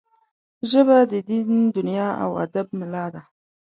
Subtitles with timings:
[0.69, 3.21] ژبه د دین، دنیا او ادب ملا ده